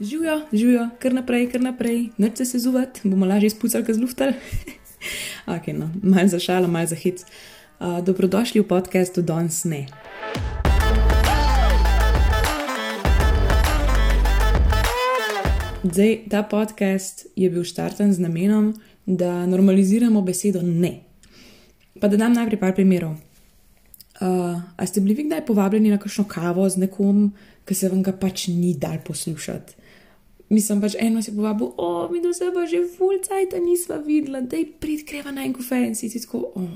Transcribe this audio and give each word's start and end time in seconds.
Živijo, 0.00 0.40
živijo, 0.52 0.88
kar 0.98 1.14
naprej, 1.14 1.50
kar 1.50 1.60
naprej, 1.60 2.08
noč 2.18 2.36
se 2.36 2.44
sezuvati, 2.44 3.00
bomo 3.04 3.26
lažje 3.26 3.50
spucali, 3.50 3.84
kaj 3.84 3.94
zluhtal. 3.94 4.32
ok, 5.56 5.66
no, 5.66 5.90
malo 6.02 6.28
za 6.28 6.38
šalo, 6.38 6.68
malo 6.68 6.86
za 6.86 6.96
hit. 6.96 7.24
Uh, 7.80 8.04
dobrodošli 8.04 8.60
v 8.60 8.68
podkastu 8.68 9.22
Danes 9.22 9.64
ne. 9.64 9.86
Zdaj, 15.82 16.18
ta 16.30 16.42
podcast 16.42 17.26
je 17.36 17.50
bil 17.50 17.64
štarten 17.64 18.12
z 18.12 18.18
namenom, 18.18 18.72
da 19.06 19.46
normaliziramo 19.46 20.22
besedo 20.22 20.62
ne. 20.62 21.00
Pa 22.00 22.08
da 22.08 22.16
dam 22.16 22.32
najprej 22.32 22.60
par 22.60 22.74
primerov. 22.74 23.12
Uh, 24.20 24.62
a 24.76 24.86
ste 24.86 25.00
bili 25.00 25.14
vi 25.14 25.28
kdaj 25.28 25.46
povabljeni 25.46 25.90
na 25.90 25.98
kakšno 25.98 26.24
kavo 26.24 26.68
z 26.68 26.76
nekom, 26.76 27.32
ki 27.64 27.74
se 27.74 27.88
vam 27.88 28.02
ga 28.02 28.12
pač 28.12 28.48
ni 28.48 28.74
dal 28.74 28.98
poslušati? 29.04 29.81
Mislim 30.52 30.82
pač 30.82 30.96
eno 31.00 31.22
si 31.24 31.32
povabil, 31.32 31.70
o, 31.80 32.08
mi 32.12 32.20
do 32.20 32.34
sebe 32.36 32.66
že 32.68 32.82
fulcaj, 32.96 33.46
da 33.54 33.60
nisva 33.62 33.96
videla, 34.04 34.42
da 34.44 34.58
je 34.60 34.66
pridkreva 34.80 35.32
na 35.32 35.46
en 35.46 35.54
konferenci, 35.56 36.10
ti 36.12 36.20
tako, 36.20 36.42
o, 36.54 36.66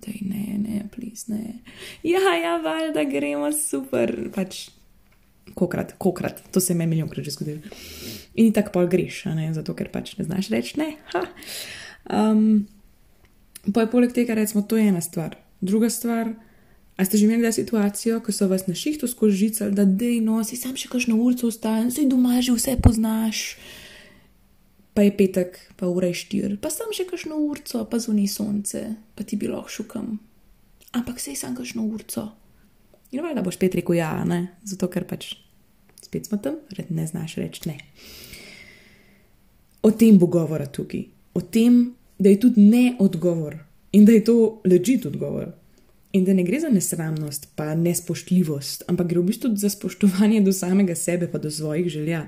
da 0.00 0.12
je 0.14 0.22
ne, 0.24 0.56
ne, 0.62 0.78
plis, 0.94 1.26
ne. 1.28 1.58
Ja, 2.06 2.32
ja, 2.40 2.56
valjda 2.64 3.04
gremo 3.10 3.50
super, 3.52 4.14
pač, 4.32 4.70
kokrat, 5.54 5.92
kokrat, 6.00 6.40
to 6.52 6.60
se 6.60 6.72
je 6.72 6.78
meni 6.78 6.94
milijonkrat 6.94 7.24
že 7.24 7.36
zgodilo. 7.36 7.76
In 8.40 8.56
tako 8.56 8.78
pol 8.78 8.88
greš, 8.88 9.26
ne, 9.36 9.50
zato 9.52 9.76
ker 9.76 9.92
pač 9.92 10.16
ne 10.16 10.24
znaš 10.24 10.48
reči 10.54 10.80
ne. 10.80 10.90
Um, 12.08 12.64
pa 13.74 13.84
je 13.84 13.92
poleg 13.92 14.16
tega, 14.16 14.38
recimo, 14.38 14.64
to 14.64 14.80
je 14.80 14.88
ena 14.88 15.04
stvar. 15.04 15.36
Druga 15.60 15.92
stvar, 15.92 16.32
A 16.96 17.04
ste 17.04 17.20
že 17.20 17.28
imeli 17.28 17.52
situacijo, 17.52 18.20
ko 18.24 18.32
so 18.32 18.48
vas 18.48 18.66
na 18.66 18.74
šihtu 18.74 19.08
skozi 19.08 19.36
žice, 19.36 19.70
da 19.70 19.84
dej 19.84 20.20
no, 20.24 20.40
si 20.44 20.56
sam 20.56 20.76
še 20.76 20.88
kakšno 20.88 21.16
urco 21.20 21.52
vstajam, 21.52 21.90
si 21.92 22.08
doma 22.08 22.40
že 22.40 22.56
vse 22.56 22.80
poznaš, 22.80 23.60
pa 24.96 25.04
je 25.04 25.12
petek, 25.12 25.60
pa 25.76 25.92
ura 25.92 26.08
je 26.08 26.16
štir, 26.24 26.56
pa 26.56 26.72
sam 26.72 26.88
še 26.96 27.04
kakšno 27.04 27.36
urco, 27.36 27.84
pa 27.84 28.00
zunaj 28.00 28.32
sonce, 28.32 28.96
pa 29.12 29.28
ti 29.28 29.36
bi 29.36 29.44
lahko 29.44 29.68
šukam. 29.68 30.16
Ampak 30.96 31.20
sej 31.20 31.36
sam 31.36 31.52
kakšno 31.52 31.84
urco. 31.84 32.32
In 33.12 33.20
valjda 33.20 33.44
boš 33.44 33.60
spet 33.60 33.76
rekel 33.76 34.00
ja, 34.00 34.24
ne, 34.24 34.56
zato 34.64 34.88
ker 34.88 35.04
pač 35.04 35.36
spet 36.00 36.32
smo 36.32 36.40
tam, 36.40 36.56
red 36.72 36.88
ne 36.88 37.04
znaš 37.04 37.36
reči 37.36 37.68
ne. 37.68 37.76
O 39.84 39.92
tem 39.92 40.16
bo 40.16 40.32
govora 40.32 40.64
tukaj, 40.64 41.04
o 41.36 41.44
tem, 41.44 41.92
da 42.16 42.32
je 42.32 42.40
tudi 42.40 42.64
ne 42.64 42.96
odgovor 43.04 43.58
in 43.92 44.08
da 44.08 44.16
je 44.16 44.24
to 44.24 44.62
ležit 44.64 45.04
odgovor. 45.06 45.52
In 46.16 46.24
da 46.24 46.32
ne 46.32 46.46
gre 46.46 46.60
za 46.60 46.70
nesramnost, 46.72 47.50
pa 47.58 47.74
nespoštljivost, 47.76 48.86
ampak 48.88 49.10
gre 49.10 49.20
v 49.20 49.28
bistvu 49.28 49.50
za 49.60 49.68
spoštovanje 49.68 50.40
do 50.46 50.52
samega 50.52 50.94
sebe, 50.96 51.28
pa 51.28 51.38
do 51.38 51.50
svojih 51.50 51.88
želja. 51.92 52.22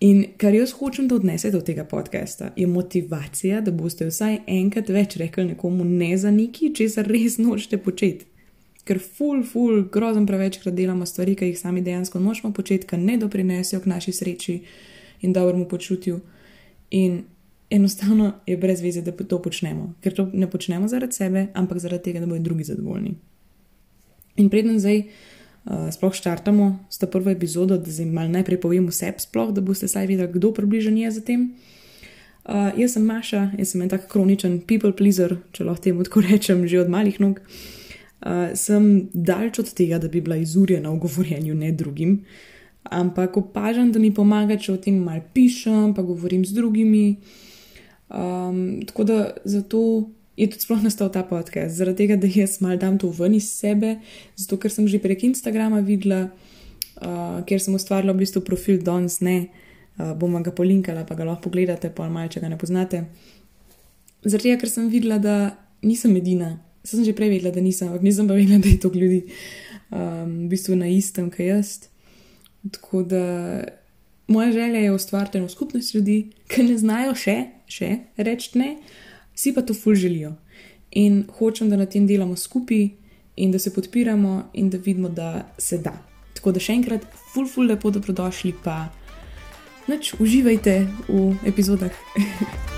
In 0.00 0.24
kar 0.40 0.54
jaz 0.54 0.72
hočem, 0.78 1.06
da 1.08 1.14
odnesete 1.14 1.56
od 1.58 1.66
tega 1.66 1.84
podcasta, 1.84 2.48
je 2.56 2.66
motivacija, 2.66 3.60
da 3.60 3.70
boste 3.70 4.08
vsaj 4.08 4.38
enkrat 4.50 4.88
več 4.88 5.18
rekli 5.20 5.44
nekomu 5.52 5.84
ne 5.84 6.16
za 6.18 6.32
neki, 6.32 6.72
če 6.74 6.88
se 6.88 7.04
res 7.06 7.36
nočete 7.38 7.78
početi. 7.78 8.26
Ker 8.88 8.98
ful, 8.98 9.44
ful, 9.46 9.84
grozno 9.92 10.24
prevečkrat 10.26 10.74
delamo 10.74 11.06
stvari, 11.06 11.36
ki 11.38 11.52
jih 11.52 11.60
sami 11.60 11.84
dejansko 11.86 12.18
nočemo 12.18 12.50
početi, 12.56 12.88
ki 12.88 12.98
ne 12.98 13.18
doprinesejo 13.20 13.82
k 13.84 13.92
naši 13.92 14.16
sreči 14.16 14.56
in 15.22 15.36
dobremu 15.36 15.68
počutju. 15.70 16.18
In 16.98 17.20
enostavno 17.72 18.32
je 18.46 18.56
brez 18.56 18.80
veze, 18.80 19.02
da 19.02 19.12
to 19.12 19.38
počnemo, 19.42 19.94
ker 20.04 20.14
to 20.14 20.28
ne 20.32 20.46
počnemo 20.50 20.88
zaradi 20.88 21.16
sebe, 21.16 21.46
ampak 21.54 21.78
zaradi 21.80 22.10
tega, 22.10 22.20
da 22.20 22.26
bodo 22.26 22.44
drugi 22.44 22.64
zadovoljni. 22.68 23.14
In 24.36 24.50
predem 24.52 24.78
zdaj 24.78 24.98
uh, 24.98 25.88
sploh 25.92 26.12
štartamo 26.14 26.84
s 26.90 27.00
to 27.00 27.08
prvo 27.08 27.32
epizodo, 27.32 27.78
da 27.78 27.90
zdaj 27.90 28.06
mal 28.12 28.28
najprej 28.32 28.60
povem 28.60 28.88
vse, 28.92 29.14
sploh, 29.24 29.54
da 29.56 29.64
boste 29.64 29.88
saj 29.88 30.06
videli, 30.06 30.32
kdo 30.32 30.52
približen 30.52 30.98
je 31.00 31.10
za 31.10 31.24
tem. 31.24 31.52
Uh, 32.44 32.72
jaz 32.76 32.98
sem 32.98 33.04
Maša, 33.06 33.50
jaz 33.58 33.72
sem 33.72 33.82
en 33.82 33.92
tak 33.92 34.08
kroničen 34.12 34.60
people 34.68 34.92
pleaser, 34.92 35.38
če 35.56 35.64
lahko 35.64 35.88
temu 35.88 36.04
tako 36.04 36.24
rečem, 36.28 36.66
že 36.68 36.82
od 36.84 36.92
malih 36.92 37.20
nog. 37.24 37.40
Uh, 38.22 38.52
sem 38.54 39.08
daljč 39.14 39.62
od 39.64 39.70
tega, 39.72 39.98
da 39.98 40.12
bi 40.12 40.20
bila 40.20 40.36
izurjena 40.36 40.92
v 40.92 41.00
govorjenju 41.06 41.54
ne 41.54 41.72
drugim, 41.72 42.18
ampak 42.84 43.36
opažam, 43.40 43.92
da 43.92 44.02
mi 44.02 44.12
pomaga, 44.14 44.58
če 44.60 44.74
o 44.74 44.76
tem 44.76 45.00
mal 45.00 45.22
pišem, 45.32 45.94
pa 45.96 46.04
govorim 46.04 46.44
z 46.44 46.60
drugimi. 46.60 47.06
Um, 48.12 48.82
tako 48.86 49.04
da 49.04 49.30
zato 49.44 50.10
je 50.36 50.46
tudi 50.50 50.60
sploh 50.60 50.82
nastal 50.84 51.08
ta 51.12 51.22
podcast, 51.24 51.76
zaradi 51.76 52.04
tega, 52.04 52.16
da 52.16 52.28
jaz 52.28 52.58
mal 52.60 52.76
dam 52.80 52.98
to 52.98 53.08
ven 53.12 53.34
iz 53.36 53.50
sebe, 53.52 53.96
zato 54.36 54.58
ker 54.60 54.72
sem 54.72 54.88
že 54.88 55.00
prek 55.00 55.24
Instagrama 55.28 55.80
videla, 55.84 56.26
uh, 57.00 57.40
ker 57.48 57.60
sem 57.60 57.74
ustvarila 57.76 58.12
v 58.12 58.24
bistvu 58.24 58.44
profil 58.44 58.82
Dons, 58.84 59.20
ne, 59.24 59.48
uh, 59.98 60.12
bom 60.16 60.36
ga 60.42 60.52
polinkala, 60.52 61.06
pa 61.08 61.16
ga 61.16 61.28
lahko 61.28 61.48
pogledate, 61.48 61.92
pa 61.92 62.08
malo, 62.08 62.28
če 62.32 62.44
ga 62.44 62.52
ne 62.52 62.60
poznate. 62.60 63.04
Zaradi 64.24 64.50
tega, 64.50 64.60
ker 64.60 64.72
sem 64.72 64.92
videla, 64.92 65.20
da 65.20 65.36
nisem 65.82 66.16
edina. 66.16 66.56
Sem 66.84 67.04
že 67.06 67.14
prej 67.14 67.30
vedela, 67.36 67.52
da 67.54 67.62
nisem, 67.62 67.88
ampak 67.88 68.04
nisem 68.04 68.28
pa 68.28 68.36
vedela, 68.36 68.60
da 68.60 68.68
je 68.68 68.80
to 68.80 68.90
ljudi 68.92 69.22
um, 69.88 70.46
v 70.46 70.48
bistvu 70.52 70.76
na 70.80 70.88
istem, 70.90 71.30
kaj 71.30 71.48
jaz. 71.48 71.70
Tako 72.72 73.02
da 73.08 73.24
moja 74.32 74.52
želja 74.52 74.80
je 74.80 74.92
ustvariti 74.92 75.38
eno 75.38 75.48
skupnost 75.48 75.94
ljudi, 75.94 76.30
ki 76.48 76.64
ne 76.68 76.78
znajo 76.78 77.14
še, 77.14 77.36
še 77.68 77.90
reči 78.16 78.58
ne, 78.58 78.70
si 79.34 79.52
pa 79.54 79.62
to 79.62 79.76
ful 79.76 79.94
želijo. 79.94 80.34
In 80.98 81.22
hočem, 81.38 81.70
da 81.72 81.76
na 81.80 81.86
tem 81.86 82.06
delamo 82.08 82.36
skupaj 82.36 82.88
in 83.36 83.52
da 83.52 83.58
se 83.58 83.72
podpiramo 83.72 84.50
in 84.52 84.70
da 84.70 84.78
vidimo, 84.78 85.08
da 85.08 85.46
se 85.58 85.78
da. 85.78 85.94
Tako 86.36 86.52
da 86.52 86.60
še 86.60 86.76
enkrat, 86.80 87.06
ful, 87.32 87.48
ful, 87.48 87.68
lepo 87.68 87.92
dobrodošli, 87.92 88.54
pa 88.64 88.90
noč 89.88 90.14
uživajte 90.20 90.76
v 91.08 91.32
epizodah. 91.48 91.96